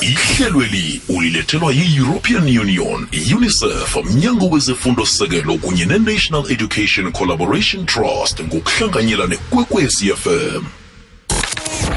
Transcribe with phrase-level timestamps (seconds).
[0.00, 3.06] ihlelweli ulilethelwa yi-european union
[3.36, 10.64] unicef mnyango wezefundo sekelo kunye ne-national education collaboration trust ngokuhlanganyela nekwekwezi fm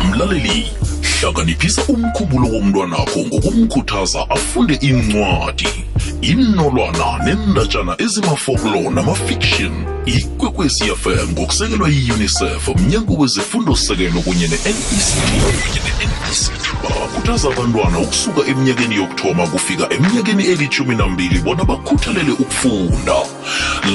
[0.10, 0.72] mlaleli
[1.22, 5.68] hlakaniphisa umkhumbulo womntwanakho ngokumkhuthaza afunde incwadi
[6.22, 9.86] inolwana nendatshana ezimafoklo namafiction.
[10.06, 19.94] Ikwekwezi fm ngokusekelwa yi-unicef mnyango wezefundo sekelo kunye ne-nect bakhuthaza abantwana ukusuka eminyakeni yokuthoma kufika
[19.94, 23.16] eminyakeni elithumi nambili bona bakhuthalele ukufunda.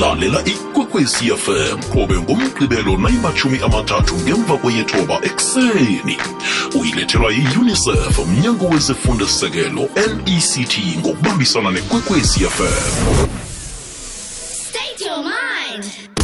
[0.01, 6.16] Lalela ikwekwezi fm qobe ngomgqibelo nayimathumi amathathu ngemva kweyethoba ekuseni.
[6.80, 13.29] Uyilethelwa yi-unicef mnyango wezefundo sekelo nect ngokubambisana nekwekwezi fm
[14.68, 16.16] State your mind.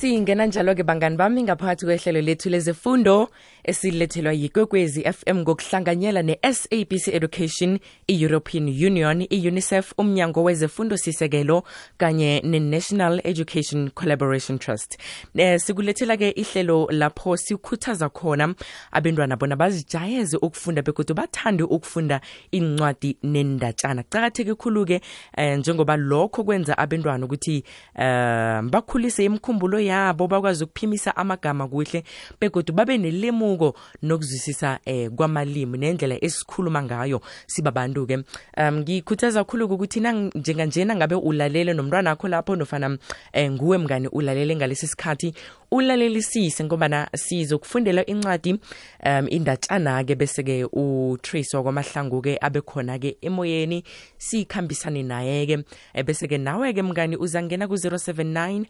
[0.00, 3.28] Singena njalo-ke bangani bami ngaphakathi kwehlelo lethu lezefundo
[3.64, 11.62] esilethelwa yikwekwezi fm ngokuhlanganyela ne-sabc education i-european union i-unicef umnyango wezefundo sisekelo
[11.98, 14.98] kanye ne-national education collaboration trust.
[15.34, 18.54] E, sikulethela-ke ihlelo lapho sikhuthaza khona
[18.92, 22.20] abentwana bona bazijayeze ukufunda begodwa bathande ukufunda
[22.50, 25.00] incwadi nendatshana kucakatheke khulu-ke
[25.36, 27.64] eh, njengoba lokho kwenza abentwana ukuthi
[27.98, 32.04] eh, bakhulise imkhumbulo yabo bakwazi ukuphimisa amagama kuhle
[32.40, 38.16] begodwa babe nelemuko nokuzwisisa eh, kwamalimi nendlela esikhuluma ngayo sibabantu-ke.
[38.56, 42.98] Um ngikhuthaza khulu ukuthi nang- njenganjena ngabe ulalele nomntwana akho lapho nofana
[43.32, 45.34] eh, nguwe mngani ulalele ngalesi sikhathi
[45.70, 48.52] ulalelisise ngobana sizokufundela incwadi
[49.06, 53.84] um indatshana-ke bese-ke utrace wakwamahlangu-ke abe khona-ke emoyeni
[54.18, 55.64] sikhambisane naye-ke.
[55.94, 58.64] Eh, bese-ke nawe-ke mngani uzangena ku-079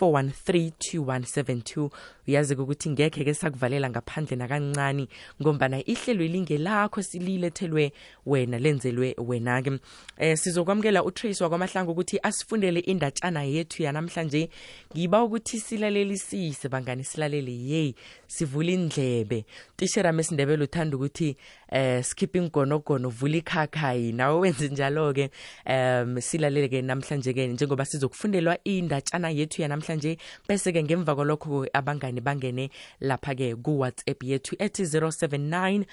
[0.00, 1.90] 413 2172
[2.28, 5.08] uyazi-ke ukuthi ngekhe-ke sakuvalela ngaphandle nakancane
[5.42, 7.92] ngombana ihlelo elingelakho sililethelwe
[8.26, 9.78] wena lenzelwe wena-ke.
[10.18, 14.50] Eh sizokwamukela utrace wakwamahlangu ukuthi asifundele indatshana yethu yanamhlanje.
[14.92, 17.94] Ngiba ukuthi silalelisise bangani silalele yeyi
[18.26, 19.44] sivula indlebe
[19.76, 21.36] tisherami esindebele uthanda ukuthi
[21.68, 25.30] eh skip ingonogono vula ikhakhayi nawe wenze njalo-ke
[25.66, 30.18] um silalele-ke namhlanje-ke njengoba sizokufundelwa indatshana yethu yanamhlanje
[30.48, 35.84] bese-ke ngemva kwalokho abangani bangene lapha-ke ku-whatsapp yethu ethi 079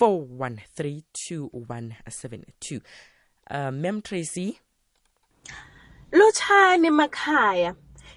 [0.00, 2.80] 4132172
[3.50, 4.58] um mem tracy
[6.12, 7.74] Lotshani emakhaya.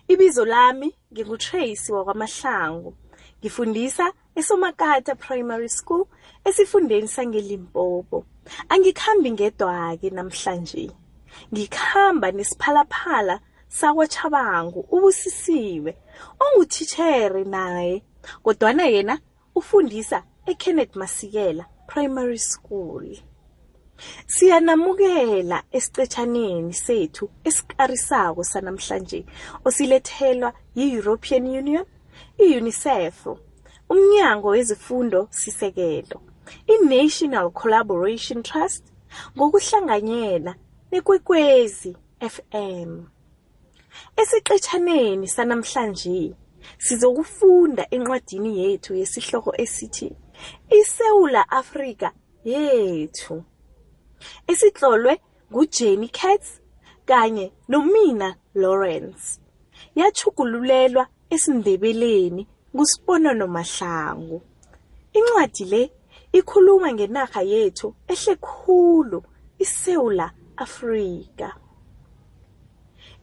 [0.07, 2.97] Ibizo lami nginguTracy wakwamahlangu.
[3.39, 6.07] Ngifundisa eSomakata Primary School
[6.45, 8.25] esifundeni sangeLimpopo.
[8.69, 10.91] Angikhambi ngedwa ke namhlanje.
[11.53, 15.91] Ngikhamba nesiphalaphala sakwaChabangu ubusisiwe
[16.43, 18.03] ongutithere naye
[18.43, 19.19] kodwana yena
[19.55, 23.17] ufundisa eKenneth Masikela Primary School.
[24.27, 29.25] Siyanamukela esicetshaneni sethu esikarisako sanamhlanje
[29.65, 31.85] osilethelwa yi-European Union,
[32.37, 33.27] i-UNICEF,
[33.89, 36.21] Umnyango Wezifundo Sisekelo,
[36.67, 38.83] i-National Collaboration Trust
[39.37, 40.55] ngokuhlanganyela
[40.91, 43.03] nekwekwezi FM.
[44.17, 46.35] Esixetshaneni sanamhlanje
[46.77, 50.15] sizokufunda encwadini yethu yesihloko esithi
[50.79, 52.11] iSewula Afrika
[52.43, 53.43] yethu
[54.47, 55.13] esitlolwe
[55.51, 56.47] nguJenny Katz
[57.05, 59.39] kanye nomina Lawrence
[59.95, 64.41] yachugululelwa esindebeleni nguSiponono Mahlangu
[65.13, 65.91] incwadi le
[66.37, 69.19] ikhuluma ngenarha yethu ehle khulu
[69.63, 70.25] iSewula
[70.65, 71.47] Afrika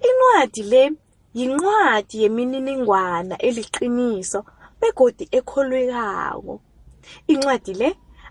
[0.08, 0.82] Incwadi le
[1.38, 4.40] yincwadi yemininingwana eliqiniso
[4.80, 6.54] begodi ekholwekako.
[7.32, 7.88] Incwadi le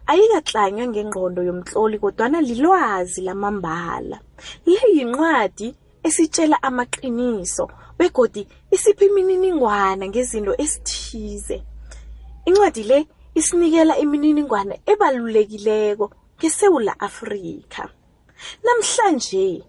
[0.10, 4.18] ayikaklanywa ngengqondo yomtloli kodwana lilwazi lamambala.
[4.66, 5.68] Le yincwadi
[6.08, 7.66] esitshela amaqiniso
[7.98, 8.42] begodi
[8.76, 11.58] isipha imininingwana ngezinto esithize.
[12.48, 12.98] Incwadi le
[13.40, 16.06] isinikela imininingwana ebalulekileko
[16.38, 17.90] ngeSewula Afrika.
[18.64, 19.64] Namhlanje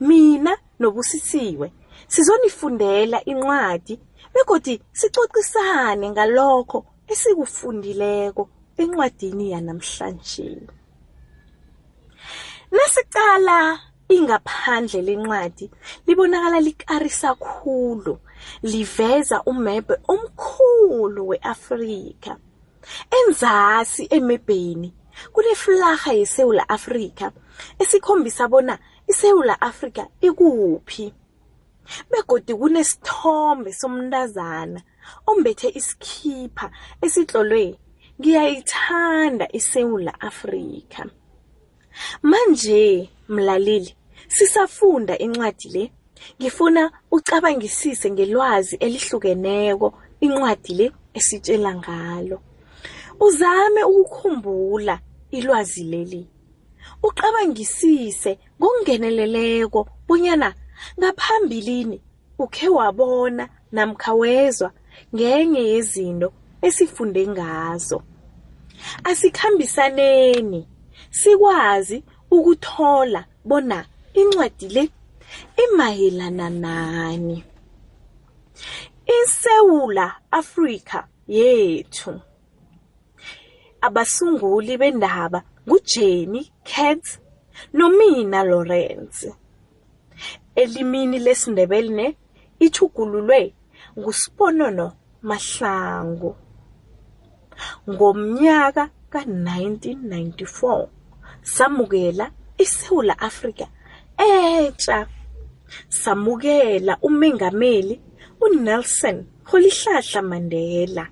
[0.00, 1.72] mina nobusisiwe
[2.08, 3.94] sizonifundela incwadi
[4.34, 6.78] begodi sicocisane ngalokho
[7.12, 8.42] esikufundileko
[8.80, 10.48] encwadini yanamhlanje.
[12.70, 13.58] Nasiqala
[14.08, 15.70] ingaphandle lencwadi
[16.06, 18.14] libonakala likarisa khulu
[18.62, 22.36] liveza umebe omkhulu weAfrika.
[23.18, 24.94] Enzasi emebheni
[25.32, 27.32] kuneflaga yeSewula Afrika
[27.78, 31.14] esikhombisa bona iSewula Afrika ikuphi.
[32.10, 34.80] Begodi kunesithombe somntazana
[35.26, 36.70] ombethe isikhipha
[37.04, 37.78] esitlolwe
[38.20, 41.02] ngiyayithanda iSouth Africa
[42.22, 43.96] manje mlaleli
[44.28, 45.92] sisafunda incwadi le.
[46.40, 49.88] Ngifuna ucabangisise ngelwazi elihlukeneko
[50.20, 52.38] incwadi le esitshela ngalo.
[53.20, 55.00] Uzame ukukhumbula
[55.30, 56.26] ilwazi leli.
[57.02, 60.54] Ucabangisise ngokungeneleleko bonyana
[60.98, 62.00] ngaphambilini
[62.38, 64.70] ukhe wabona namkha wezwa
[65.14, 66.32] ngenye yezinto
[66.62, 68.02] esifunde ngazo.
[69.04, 70.68] Asikhambisaneni
[71.10, 74.90] sikwazi ukuthola bona incwadi le
[75.64, 77.44] imayelana nani.
[79.22, 82.20] iSewula Afrika yethu.
[83.80, 87.18] Abasunguli bendaba nguJannie Katz
[87.72, 89.32] nomina Lawrence.
[90.54, 92.16] Elimini lesindebele ne
[92.58, 93.54] ichugululwe
[93.98, 94.92] nguSiponono
[95.22, 96.36] Mahlangu.
[97.90, 100.88] Ngomnyaka ka1994
[101.42, 103.66] samukela iSouth Africa
[104.18, 105.06] etsha
[105.88, 108.00] samukela umengameli
[108.40, 111.08] uNelson Rolihlahla Mandela.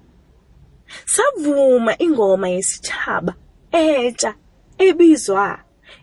[1.14, 3.32] Savuma ingoma yesitshaba
[3.72, 4.34] etsha
[4.78, 5.58] ebizwa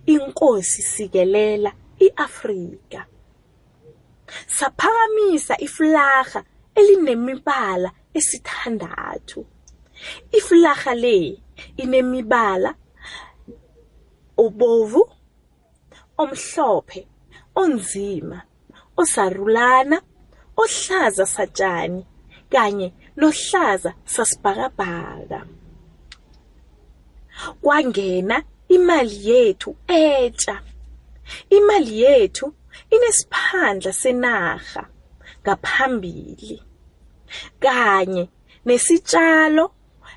[0.05, 1.71] inkosi sikelela
[2.05, 3.05] iAfrika.
[4.47, 6.43] Saphakamisa iflaga
[6.75, 9.45] elinemibala esithandathu.
[10.31, 11.17] Iflaga le
[11.77, 12.75] inemibala
[14.37, 15.01] obovu
[16.17, 17.07] omhlophe
[17.55, 18.41] onzima
[18.97, 20.01] osarulana
[20.57, 22.05] ohlaza satshani
[22.51, 25.39] kanye nohlaza sasibhakabhaka.
[27.61, 30.61] Kwangena imali yethu etsha
[31.49, 32.53] imali yethu
[32.89, 34.83] inesiphandla senarha
[35.41, 36.63] ngaphambili
[37.59, 38.29] kanye
[38.65, 39.65] nesitshalo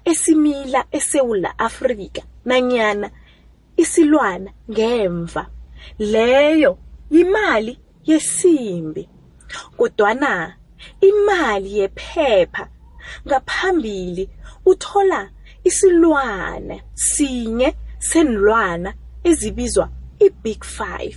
[0.05, 3.11] esimila eSewula Afrika nanyana
[3.77, 5.47] isilwana ngemva.
[5.99, 6.79] Leyo
[7.11, 9.09] imali yesimbi
[9.77, 10.57] kodwana
[11.01, 12.69] imali yephepha
[13.27, 14.31] ngaphambili
[14.67, 15.31] uthola
[15.65, 18.95] isilwana sinye senilwana
[19.25, 19.89] ezibizwa
[20.19, 21.17] iBig 5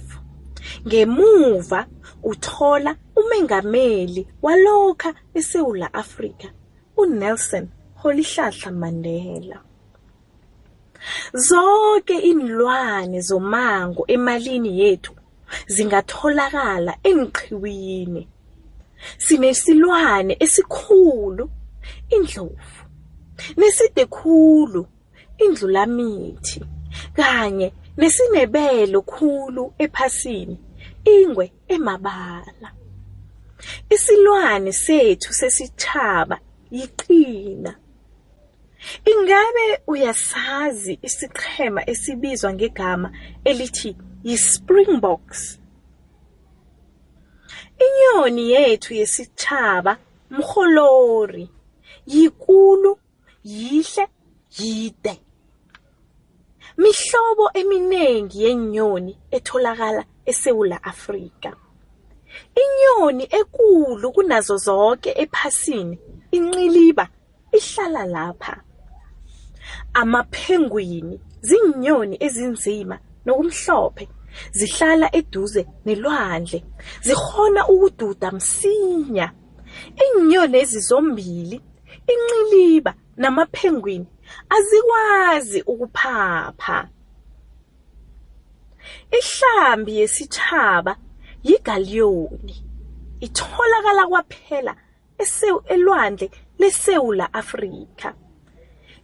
[0.88, 1.88] ngemuva
[2.24, 6.48] uthola umengameli walokha eSouth Africa
[6.98, 7.68] uNelson
[8.04, 9.60] Rolihlahla Mandela.
[11.34, 15.14] Zonke inilwane zomango emalini yethu
[15.68, 18.28] zingatholakala enqiwini
[19.18, 21.50] sinesilwane esikhulu
[22.16, 22.84] indlovu
[23.58, 24.88] neside khulu
[25.44, 26.62] indlulamithi
[27.18, 30.58] kanye nesinebelo khulu ephasini
[31.16, 32.70] ingwe emabala.
[33.90, 36.40] Isilwane sethu sesitshaba
[36.72, 37.76] yiqina.
[39.12, 43.12] Ingabe uyasazi isiqhema esibizwa ngegama
[43.44, 45.60] elithi yi-springboks?
[47.86, 49.98] Inyoni yethu yesitshaba
[50.30, 51.50] mrholori.
[52.08, 53.00] Yikulu
[53.44, 54.08] yihle
[54.58, 55.22] yide.
[56.78, 61.56] Mihlobo eminengi yenyoni etholakala eSewula Afrika.
[62.64, 66.00] Inyoni ekulu kunazo zonke ephasini
[66.32, 67.08] inqiliba
[67.52, 68.64] ihlala lapha.
[69.94, 74.08] Amaphengwini zinyoni ezinzima nokumhlophe
[74.52, 76.64] zihlala eduze nelwandle
[77.02, 79.32] zikhona ukududa msinya.
[80.06, 81.62] Inyoni ezizombili
[82.14, 84.08] inqiliba namaphengwini
[84.56, 86.78] azikwazi ukuphapha.
[89.20, 90.96] Ihlambi yesitshaba
[91.44, 92.56] yigaliyoni
[93.26, 94.76] itholakala kwaphela
[95.68, 98.14] elwandle leSewula Afrika.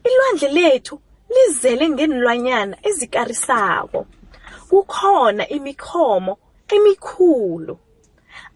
[0.03, 4.05] Ilwandle lethu lizele ngenilwanyana ezikarisako.
[4.69, 7.77] Kukhona imikhomo emikhulu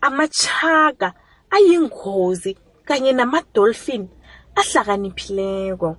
[0.02, 1.14] amachaga
[1.50, 4.08] ayingozi kanye namadolphin
[4.60, 5.90] ahlakaniphileko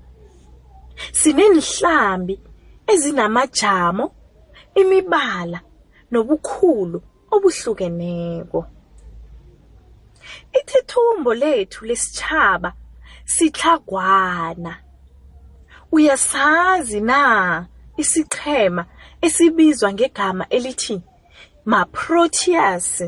[1.21, 2.35] sinenhlambi
[2.93, 4.05] ezinamajamo
[4.81, 5.61] imibala
[6.12, 6.99] nobukhulu
[7.35, 8.61] obuhlukeneko.
[10.59, 12.71] Ithethumbo lethu lesitshaba
[13.25, 14.73] sitlhagwana.
[15.93, 17.21] Uyasazi na
[17.97, 18.85] isiqhema
[19.21, 20.97] esibizwa ngegama elithi
[21.64, 23.02] ma-proteas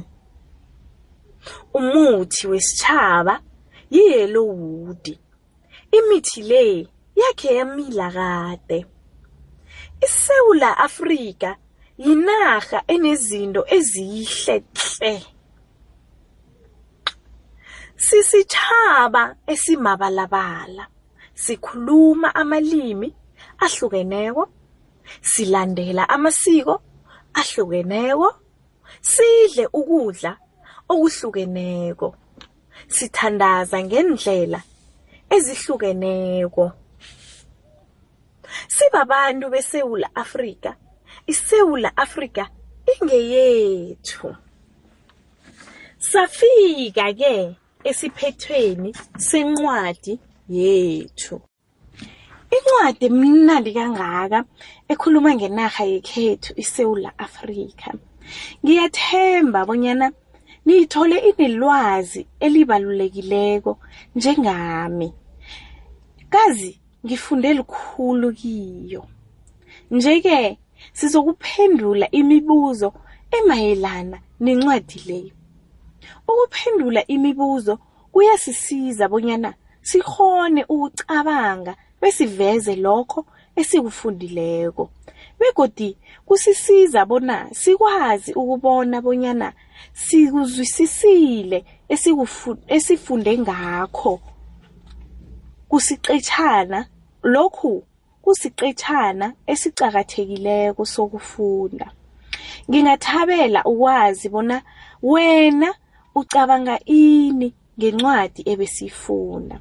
[1.74, 3.34] umuthi wesitshaba
[3.90, 5.06] yiyellowwood
[5.98, 6.88] imithi le
[7.20, 8.78] yakhe yamila kade.
[10.06, 11.56] Isewula afrika
[11.98, 15.14] yinarha enezinto ezihle tle
[18.06, 20.84] sisitshaba esimabalabala
[21.34, 23.08] sikhuluma amalimi
[23.64, 24.48] ahlukeneko,
[25.30, 26.74] silandela amasiko
[27.40, 28.28] ahlukeneko,
[29.00, 30.32] sidle ukudla
[30.88, 32.08] okuhlukeneko,
[32.88, 34.60] sithandaza ngendlela
[35.36, 36.72] ezihlukeneko.
[38.68, 40.76] Sibabantu beSewula Afrika,
[41.26, 42.48] iSewula Afrika
[42.92, 44.36] ingeyethu.
[45.98, 51.40] Safika ke esiphethweni sencwadi yethu.
[52.56, 54.44] Incwadi emnandi kangaka
[54.88, 57.88] ekhuluma ngenarha yekhethu iSewula Afrika.
[58.64, 60.12] Ngiyathemba bonyana
[60.66, 63.78] niyithole inelwazi elibalulekileko
[64.16, 65.12] njengami.
[66.32, 69.04] Kazi ngifunde likhulu kiyo.
[69.90, 70.58] Nje-ke
[70.92, 72.92] sizokuphendula imibuzo
[73.38, 75.32] emayelana nencwadi le.
[76.28, 77.78] Ukuphendula imibuzo
[78.12, 84.90] kuyasisiza bonyana sikghone ukucabanga besiveze lokho esikufundileko.
[85.38, 85.96] Begodi
[86.26, 89.52] kusisiza bona sikwazi ukubona bonyana
[89.92, 91.64] sikuzwisisile
[92.68, 94.20] esifunde ngakho.
[95.72, 96.80] Kusiqetjhana
[97.24, 97.72] lokhu
[98.24, 101.86] kusiqetjhana esiqakathekileko sokufunda.
[102.68, 104.56] Ngingathabela ukwazi bona
[105.02, 105.68] wena
[106.14, 107.48] ucabanga ini
[107.78, 109.56] ngencwadi ebesiyifunda.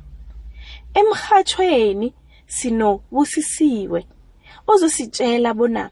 [1.00, 2.08] Emrhatjhweni
[2.56, 4.00] sinobusisiwe
[4.72, 5.84] ozositjela bona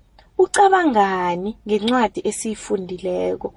[0.43, 3.49] ucabangani ngencwadi esiyifundileko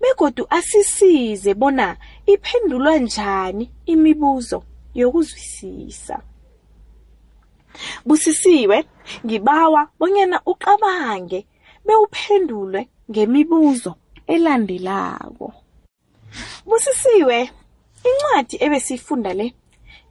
[0.00, 1.96] begodu asisize bona
[2.32, 4.62] iphendulwa njani imibuzo
[4.94, 6.22] yokuzwisisa.
[8.06, 8.84] Busisiwe,
[9.26, 11.46] ngibawa bonyana ucabange
[11.86, 13.94] bewuphendule ngemibuzo
[14.26, 15.52] elandelako.
[16.66, 17.50] Busisiwe,
[18.08, 19.54] incwadi ebesiyifunda le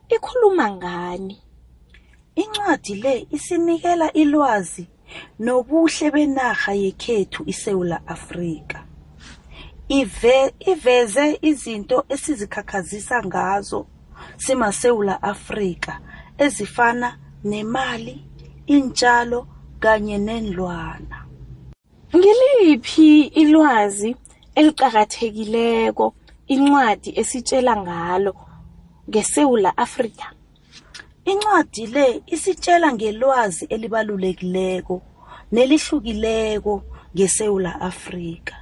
[0.09, 1.37] ikhuluma ngani?
[2.35, 4.87] Incwadi le isinikela ilwazi
[5.39, 8.85] nobuhle benarha yekhethu iSewula Afrika.
[9.89, 13.87] Ive, iveze izinto esizikhakhazisa ngazo
[14.37, 15.99] simaSewula Afrika
[16.37, 18.25] ezifana nemali,
[18.69, 19.47] iintjalo
[19.79, 21.25] kanye nendlwana
[22.15, 24.15] Ngiliphi ilwazi
[24.55, 26.13] eliqakathekileko
[26.47, 28.33] incwadi esitshela ngalo
[29.09, 30.25] ngeSewula Afrika?
[31.25, 35.01] Incwadi le isitshela ngelwazi elibalulekileko
[35.51, 36.83] nelihlukileko
[37.15, 38.55] ngeSewula Afrika.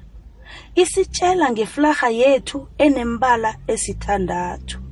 [0.75, 4.87] isitshela ngeflarha yethu enembala esithandathu.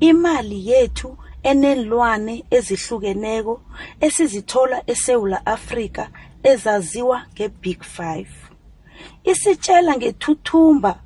[0.00, 3.60] Imali yethu eneenlwane ezihlukeneko
[4.00, 6.08] esizithola eSewula Afrika
[6.42, 8.30] ezaziwa nge-Big Five.
[9.24, 11.00] Isitjela ngethuthumba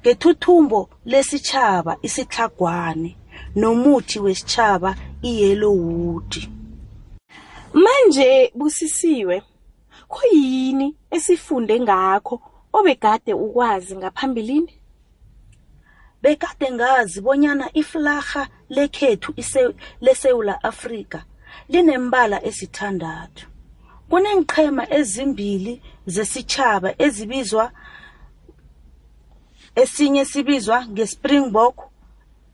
[0.00, 3.16] ngethuthumbo lesitjhaba isitlhagwane
[3.56, 6.48] nomuthi wesitjhaba i-yellowwood.
[7.74, 9.42] Manje busisiwe,
[10.08, 12.40] khuyini esifunde ngakho
[12.72, 14.79] obegade ukwazi ngaphambilini?
[16.22, 19.34] Bekade ngazi bonyana iflarha lekhethu
[20.00, 21.24] leSewula Afrika
[21.68, 23.46] linembala esithandathu.
[24.10, 27.72] Kuneenqhema ezimbili zesitjhaba ezibizwa
[29.74, 31.76] esinye sibizwa ngeSpringbok,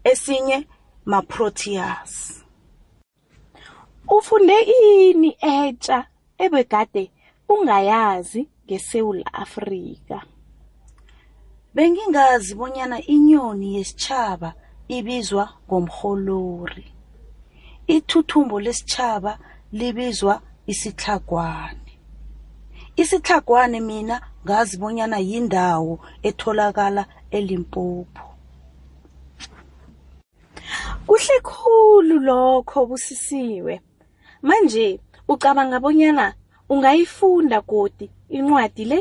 [0.04, 0.66] esinye
[1.04, 2.44] maProteas.
[4.08, 6.06] Ufunde ini etja
[6.38, 7.10] ebegade
[7.48, 10.22] ungayazi ngeSewula Afrika?
[11.76, 14.50] Bengingazi bonyana inyoni yesitjhaba
[14.96, 16.86] ibizwa ngomrholori.
[17.94, 19.32] Ithuthumbo lesitjhaba
[19.72, 20.34] libizwa
[20.72, 21.92] isitlhagwane.
[22.96, 25.94] Isitlhagwane mina ngazi bonyana yindawo
[26.28, 27.02] etholakala
[27.36, 28.24] eLimpopo.
[31.06, 33.74] Kuhle khulu lokho busisiwe.
[34.42, 36.34] Manje ucabanga bonyana
[36.72, 38.06] ungayifunda godi
[38.36, 38.98] incwadi le?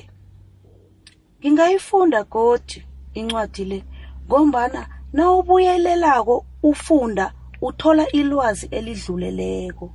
[1.46, 2.84] Ngingayifunda godi
[3.14, 3.84] incwadi le
[4.28, 4.82] ngombana
[5.14, 9.92] nawubuyelelako ufunda uthola ilwazi elidluleleko.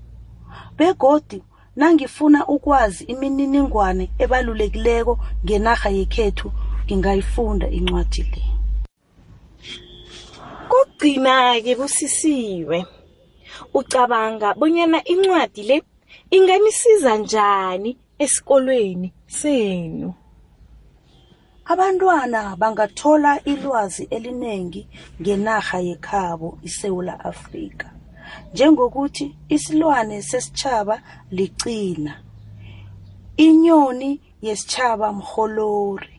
[0.79, 1.43] Begodi
[1.77, 6.49] nangifuna ukwazi imininingwane ebalulekileko ngenarha yekhethu
[6.87, 8.43] ngingayifunda incwadi le.
[10.71, 12.87] Kugcina-ke busisiwe.
[13.75, 15.83] Ucabanga bonyana incwadi le
[16.31, 20.15] inganisiza njani esikolweni senu?
[21.73, 24.83] Abantwana bangathola ilwazi elinengi
[25.21, 27.87] ngenarha yekhabo iSewula Afrika.
[28.53, 30.97] Njengokuthi isilwane sesitjhaba
[31.31, 32.15] licina.
[33.37, 34.11] Inyoni
[34.43, 36.17] yesitjhaba mrholori.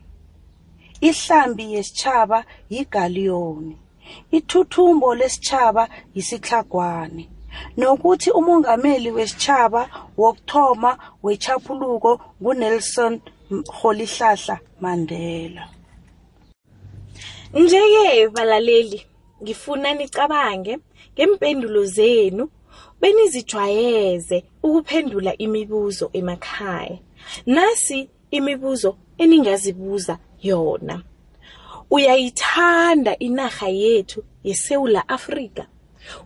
[1.10, 2.39] Ihlambi yesitjhaba
[2.70, 3.77] yigaliyoni.
[4.38, 5.84] Ithuthumbo lesitjhaba
[6.15, 7.24] yisitlhagwane.
[7.77, 9.81] nokuthi umongameli wesitjhaba
[10.17, 10.91] wokuthoma
[11.24, 13.13] wechaphuluko nguNelson
[13.51, 15.70] Rholihlahla Mandela.
[17.53, 19.05] Nje-ke balaleli,
[19.43, 20.77] ngifuna nicabange
[21.13, 22.50] ngempendulo zenu
[23.01, 26.98] benizijwayeze ukuphendula imibuzo emakhaya.
[27.46, 31.03] Nasi imibuzo eningazibuza yona.
[31.91, 35.67] Uyayithanda inarha yethu yeSewula Afrika?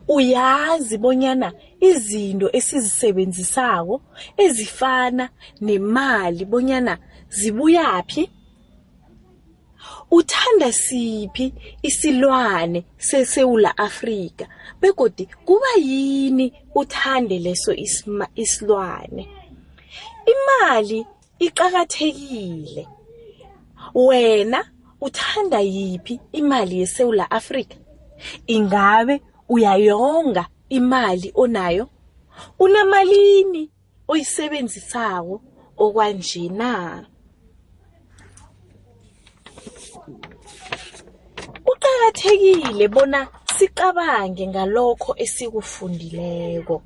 [0.08, 4.02] Uyazi bonyana izinto esizisebenzisako
[4.38, 5.30] ezifana
[5.62, 6.98] nemali bonyana
[7.30, 8.30] zibuyaphi?
[10.12, 14.48] Uthanda siphi isilwane seSewula Afrika
[14.82, 17.74] begodi kuba yini uthande leso
[18.36, 19.30] isilwane?
[20.34, 21.06] Imali
[21.40, 22.88] iqakathekile.
[23.94, 24.66] Wena
[25.02, 27.76] uthanda yiphi imali yeSewula Afrika?
[28.48, 31.90] Ingabe uyayonga imali onayo?
[32.60, 33.70] Unamalini
[34.08, 35.42] oyisebenzisako
[35.78, 37.06] okwanje na?
[41.66, 46.82] Kuqakathekile bona sicabange ngalokho esikufundileko.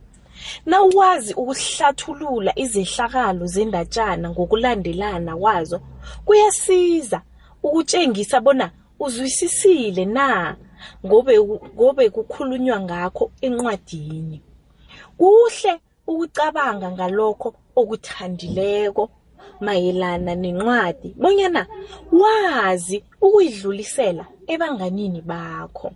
[0.65, 5.81] Nawazi ukuhlathulula izehlakalo zendatjana ngokulandelana kwazo,
[6.25, 7.21] kuyasiza
[7.63, 10.55] ukutjengisa bona uzwisisile na
[11.05, 11.39] ngobe
[11.75, 14.41] ngobe kukhulunywa ngakho encwadini.
[15.17, 15.74] Kuhle
[16.07, 19.03] ukucabanga ngalokho okuthandileko
[19.62, 21.62] mayelana nencwadi bonyana
[22.12, 25.91] wazi ukuyidlulisela ebanganini bakho.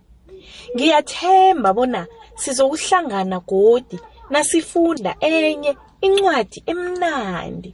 [0.74, 2.06] Ngiyathemba bona
[2.40, 3.98] sizokuhlangana godi
[4.30, 7.70] nasifunda enye incwadi emnandi.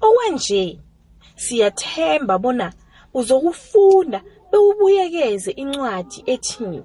[0.00, 0.78] Okwanje
[1.36, 2.72] siyathemba bona
[3.14, 4.20] uzokufunda
[4.54, 6.82] bewubuyekeze incwadi ethi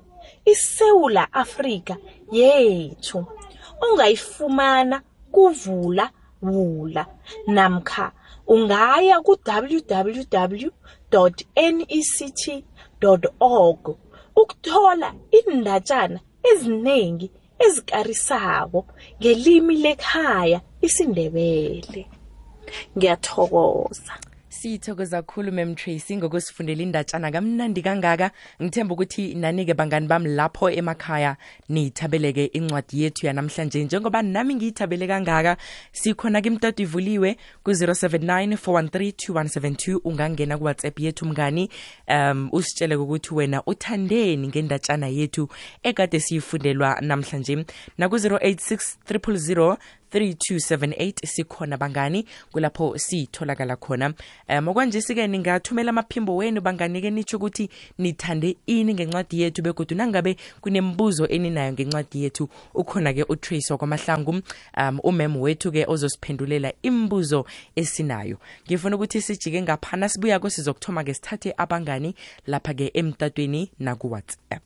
[0.52, 1.96] iSewula Afrika
[2.32, 3.26] yethu
[3.86, 6.06] ongayifumana kuvula
[6.42, 7.06] vula
[7.48, 8.12] namkha
[8.54, 10.24] ungaya ku www.nect.org
[14.42, 17.28] ukuthola iindatjana ezinengi
[17.66, 18.80] ezikarisako
[19.20, 22.02] ngelimi lekhaya isiNdebele.
[22.98, 24.14] Ngiyathokoza.
[24.60, 28.32] Sithokoza khulu mem tracy ngokusifundela indatshana kamnandi kangaka.
[28.62, 31.38] Ngithemba ukuthi nani-ke bangani bami lapho emakhaya
[31.70, 33.84] niyithabeleke incwadi yethu yanamhlanje.
[33.84, 35.58] Njengoba nami ngiyithabele kangaka
[35.92, 41.70] sikhona kimtatu ivuliwe ku-079 413 ungangena kuwhatsapp yethu mngani
[42.08, 45.50] um usitshele ukuthi wena uthandeni ngendatshana yethu
[45.84, 47.66] ekade siyifundelwa namhlanje.
[47.98, 49.78] Naku-086 000
[50.12, 54.14] 3278 sikhona bangani kulapho sitholakala khona.
[54.50, 61.28] Um okwanjesi-ke ningathumela amaphimbo wenu bangani-ke nitsho ukuthi nithande ini ngencwadi yethu begodwa nangabe kunembuzo
[61.28, 64.42] eninayo ngencwadi yethu ukhona-ke utrace wakwamahlangu
[64.78, 67.46] um umem wethu-ke ozosiphendulela imibuzo
[67.76, 68.38] esinayo.
[68.68, 72.16] Ngifuna ukuthi sijike ngaphana sibuyako sizokuthoma-ke sithathe abangani
[72.48, 74.64] lapha-ke emtatweni nakuwhatsapp.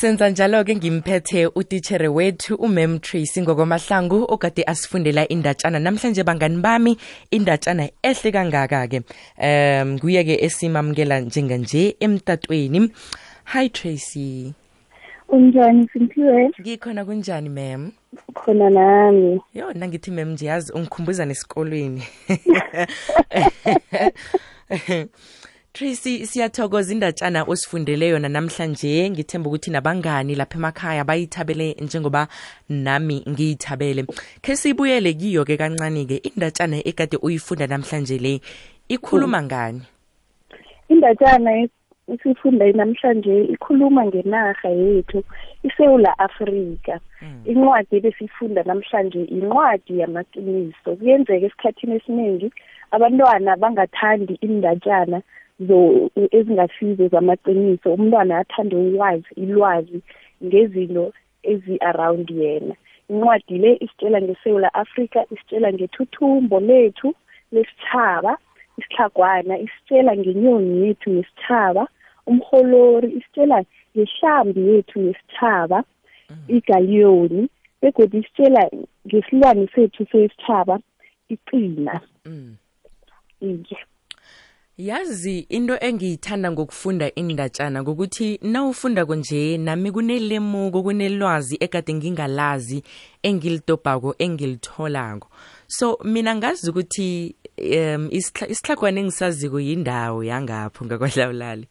[0.00, 6.96] Senza njalo-ke ngimphethe utitshere wethu umem tracy ngokwamahlangu okade asifundela indatshana namhlanje bangani bami
[7.30, 9.02] indatshana ehle kangaka-ke.
[9.36, 12.90] Um nguye-ke esimamukela njenganje emtatweni.
[13.44, 14.54] Hi tracy.
[15.28, 17.92] Unjani simphiwe ngikhona kunjani mem
[18.34, 19.40] khona nami.
[19.54, 22.02] Yo nangithi mem nje yazi ungikhumbuza nesikolweni.
[25.72, 29.10] Tracy siyathokoza indatshana osifundele yona namhlanje.
[29.10, 32.28] Ngithemba ukuthi nabangani lapha emakhaya bayithabele njengoba
[32.68, 34.04] nami ngiyithabele.
[34.42, 38.40] Ke sibuyele kiyo ke kancane ke indatshana ekade uyifunda namhlanje le
[38.88, 39.82] ikhuluma ngani?
[40.88, 41.68] Indatshana
[42.08, 45.22] isifunda namhlanje ikhuluma ngenarha yethu
[45.62, 46.98] iSewula Afrika.
[47.44, 52.52] Incwadi besifunda namhlanje incwadi yamaqiniso kuyenzeka esikhathini esiningi
[52.90, 55.22] abantwana bangathandi indatshana
[56.36, 59.98] ezingasizo zamaqiniso umntwana athande ukwazi ilwazi
[60.44, 62.74] ngezinto ezi-around yena.
[63.10, 67.14] Incwadi le isitshela ngesewula afrika isitshela ngethuthumbo lethu
[67.52, 68.32] lesithaba
[68.78, 71.88] isihlagwana isitshela ngenyoni yethu yesithaba
[72.26, 73.64] umholori isitshela
[73.96, 75.78] ngehlambi yethu yesithaba
[76.48, 77.48] igaliyoni
[77.82, 78.62] begodwa isitshela
[79.06, 80.78] ngesilwane sethu sesithaba
[81.28, 82.00] iqina.
[82.26, 82.56] Mm.
[83.40, 83.78] iye
[84.86, 92.82] yazi into engiyithanda ngokufunda indatshana ngokuthi nawufunda konje nami kunelemuko kunelwazi ekade ngingalazi
[93.22, 95.28] engilidobhako engilitholako.
[95.66, 101.68] So mina ngazi ukuthi um isihlagwane engisaziko yindawo yangapho ngakwadlawulale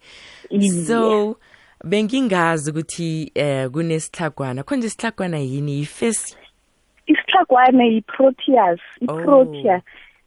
[0.87, 1.37] so
[1.83, 5.79] bengingazi ukuthi eh kunesihlagwana konje isihlagwana yini?
[5.79, 6.35] Yifesi
[7.07, 9.81] isihlagwane yi-proteus Oh.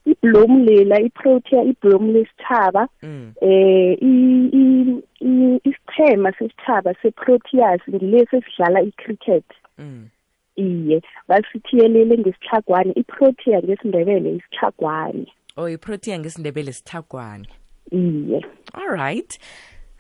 [0.06, 3.32] I-protea iblomu lela i-protea iblomu lesithaba Mm.
[3.40, 9.44] eh i- i- i- isichema sesithaba se-proteus ngilesi esidlala i-cricket.
[9.78, 10.08] Mm.
[10.56, 17.48] iye basithiyelele ngesihlagwane i-protea ngesindebele isihlagwane oh iprotein ngesindebele sithagwane
[17.90, 18.44] iye.
[18.74, 19.38] Alright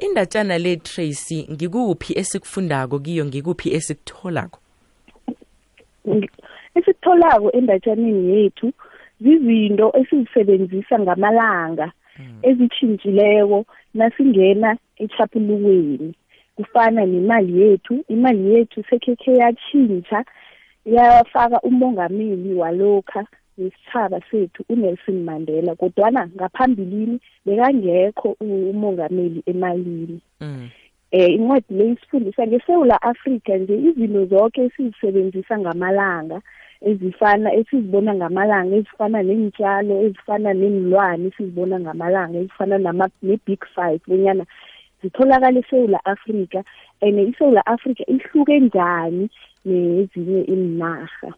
[0.00, 4.61] Indatshana le tracy ngikuphi esikufundako kiyo ngikuphi esikutholako
[6.76, 8.72] esikutholako endatshaneni yethu
[9.20, 11.86] zizinto esizisebenzisa ngamalanga
[12.48, 14.70] ezitshintshileko nasingena
[15.02, 16.14] echapulukweni
[16.56, 20.24] kufana nemali yethu imali yethu sekhekhe yatshintsha
[20.86, 23.26] yafaka umongameli walokha
[23.58, 30.20] wesitjhaba sethu uNelson Mandela kodwana ngaphambilini bekangekho umongameli emalini.
[30.40, 30.70] Mm.
[31.12, 36.40] Eh incwadi le isifundisa ngeSouth Africa nje izinto zonke esizisebenzisa ngamalanga
[36.80, 42.76] ezifana esizibona ngamalanga ezifana neentjalo ezifana nemilwane esizibona ngamalanga ezifana
[43.22, 44.44] ne-big five bonyana
[45.02, 46.60] zitholakala eSouth Africa
[47.02, 49.30] and iSouth Africa ihluke njani
[49.64, 51.30] nezinye iinarha.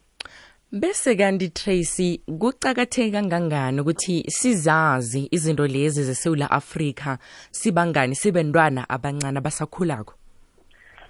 [0.75, 7.19] Bese kanti tracy kucakatheke kangangani ukuthi sizazi izinto lezi zesewula afrika?
[7.51, 8.15] Sibangani?
[8.15, 10.15] Sibentwana abancane abasakhulako?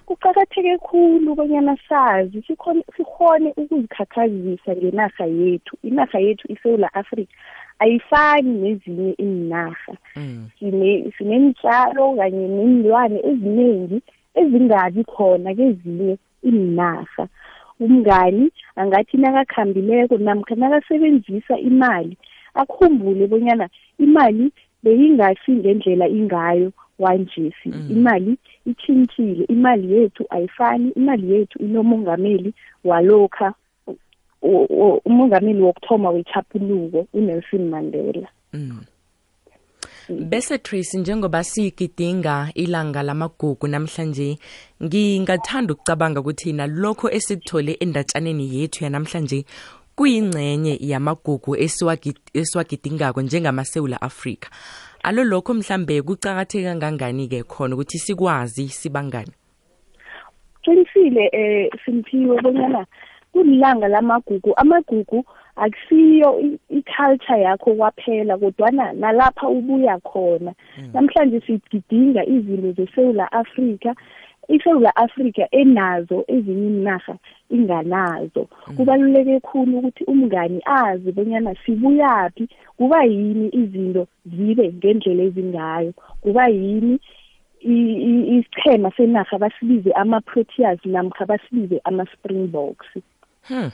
[0.05, 2.43] Kuqakatheke khulu bonyana sazi
[2.97, 5.77] sikhone ukuzikhakhazisa ngenarha yethu.
[5.83, 7.33] Inarha yethu iSouth Africa
[7.79, 9.97] ayifani nezinye iinarha.
[10.15, 10.49] Mm.
[10.59, 14.01] sine sineentjalo kanye neenlwane eziningi
[14.35, 17.27] ezingabi khona kezinye iinarha.
[17.79, 22.17] Umngani angathi nakakhambileko namkha nakasebenzisa imali
[22.53, 24.51] akhumbule bonyana imali
[24.83, 27.69] beyingasi ngendlela ingayo wanjesi.
[27.89, 33.53] Imali itshintshile imali yethu ayifani imali yethu inomongameli walokha
[34.41, 38.27] u- u- umongameli wokuthoma wechapuluko uNelson Mandela.
[38.53, 38.79] Mm.
[40.09, 44.37] Bese tracy njengoba sigidinga ilanga lamagugu namhlanje
[44.83, 49.45] ngingathanda ukucabanga ukuthi nalokho esikuthole endatshaneni yethu yanamhlanje
[49.95, 54.49] kuyingcenye yamagugu esiwagi- esiwagidingako njengamasewula afrika.
[55.03, 59.31] Alo lokho mhlambe kucakatheke kangangani-ke khona ukuthi sikwazi sibangani
[60.65, 62.85] qinisile eh simphiwe bonyana
[63.35, 70.53] kulilanga lamagugu amagugu akusiyo i- i-culture yakho kwaphela kodwana nalapha ubuya khona.
[70.93, 73.93] Namhlanje sigidinga izinto zeSouth Africa
[74.47, 77.15] iSouth Africa enazo ezinye iinarha
[77.49, 78.47] inganazo.
[78.77, 86.99] Kubaluleke khulu ukuthi umngani azi bonyana sibuyaphi kuba yini izinto zibe ngendlela ezingayo kuba yini
[87.61, 92.87] i- i- isichema senarha basibize ama-proteas namkha basibize ama-springboks.
[93.47, 93.71] Hmm.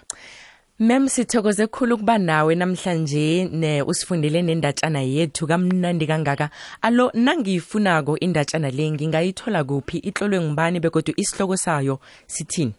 [0.80, 6.50] Mem sithokoze khulu ukuba nawe namhlanje ne usifundele nendatshana yethu kamnandi kangaka.
[6.82, 9.98] Alo nangiyifunako indatshana le ngingayithola kuphi?
[9.98, 12.74] Itlolwe ngubani begodu isihloko sayo sithini?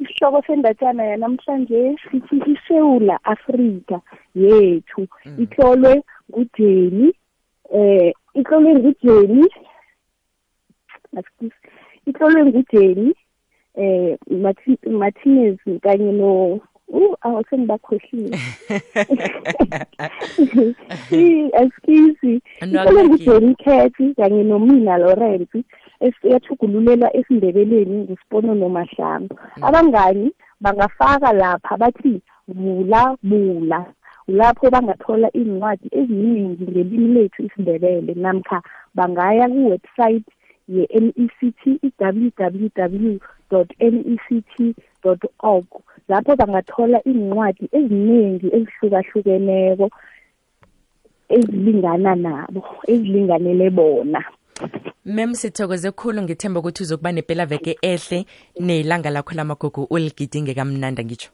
[0.00, 4.00] isihloko sendatshana yanamhlanje sithi isewula afrika
[4.34, 7.14] yethu itlolwe ngujeni
[7.74, 9.46] eh itlolwe ngujeni
[12.06, 13.14] itlolwe ngujeni
[13.74, 16.60] eh Marti- martinez kanye no
[16.92, 17.42] uh
[21.12, 22.40] I- excuse
[22.76, 25.64] ngujeni cat kanye nomina lawrence
[26.00, 33.86] esiyathugululela esindebeleni ngusiponono mahlangu abangani bangafaka lapha bathi vula bula
[34.28, 38.62] lapho bangathola iincwadi eziningi ngelimi lethu isindebele namkha
[38.94, 40.30] bangaya kuwebsite
[40.68, 43.18] ye-nect i-www
[43.52, 45.66] nect org.
[46.08, 49.90] Lapho bangathola iincwadi eziningi ezihlukahlukeneko
[51.28, 54.24] ezilingana nabo ezilinganele bona.
[55.04, 56.22] Mem sithokoze khulu.
[56.22, 58.26] Ngithemba ukuthi uzokuba nepela veke ehle
[58.60, 61.30] nelanga lakho lamagugu uligidinge kamnanda ngitsho.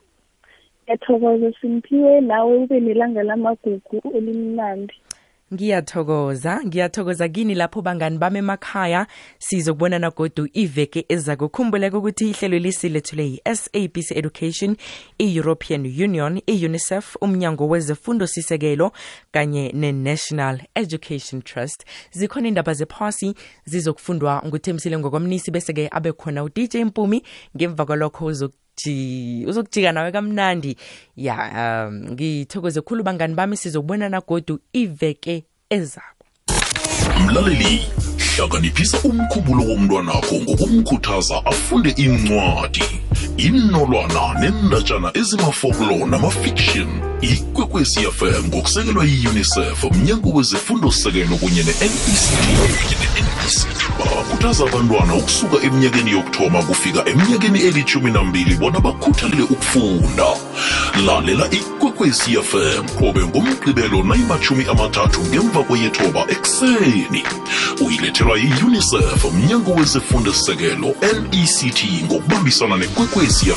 [0.83, 4.93] ngiyathokoza simphiwe nawe ube nelanga lamagugu elimnandi.
[5.53, 6.61] Ngiyathokoza.
[6.65, 9.07] Ngiyathokoza kini lapho bangani bami emakhaya.
[9.39, 14.75] Sizokubonana godu iveke ezako khumbuleka ukuthi ihlelo lisilethule yi-sabc education
[15.17, 18.91] i-european union i-unicef umnyango wezefundo sisekelo
[19.31, 21.85] kanye ne-national education trust.
[22.11, 23.35] Zikhona indaba zephasi
[23.65, 27.23] zizokufundwa nguthembisile ngokwamnisi bese-ke abe khona udj mpumi.
[27.57, 28.25] Ngemva kwalokho
[28.81, 30.77] uzok ji uzokujika nawe kamnandi.
[31.15, 36.25] Ya um ngithokoze khulu bangani bami sizokubonana godu iveke ezako.
[37.25, 37.85] Mlaleli
[38.35, 42.83] hlakaniphisa umkhubulo womntwanakho ngokumkhuthaza afunde incwadi
[43.47, 46.89] inolwana nendatshana ezimafoklo namafiction
[47.21, 52.01] ikwekwecfm ngokusekelwa yi-unicef mnyango wezifundo-sekelo kunye ne-nect
[54.41, 60.25] bakhuthaza abantwana ukusuka eminyakeni yokuthoma kufika eminyakeni elithumi nambili bona bakhuthalele ukufunda.
[61.05, 67.23] Lalela ikwekwecfm qobe ngomgqibelo nayimatshumi amathathu ngemva kweyethoba ekuseni.
[67.85, 70.95] Uyilethelwa yi-unicef mnyango wezifundo-sekelo
[71.31, 73.47] nect ngokubambisana nekwekwecfm State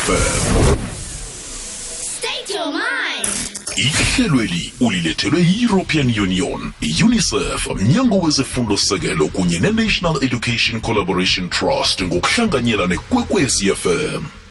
[2.54, 3.28] your mind.
[3.76, 14.43] ihlelweli ulilethelwe yi-european union i-unicef mnyango wezifundo-sekelo kunye ne-national education collaboration trust ngokuhlanganyela nekwekwecfm